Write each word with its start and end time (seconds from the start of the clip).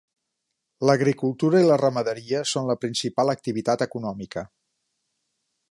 L'agricultura 0.89 1.61
i 1.65 1.67
la 1.71 1.77
ramaderia 1.81 2.41
són 2.53 2.67
la 2.71 2.77
principal 2.85 3.35
activitat 3.35 3.87
econòmica. 3.87 4.47